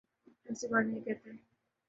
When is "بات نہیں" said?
0.67-1.05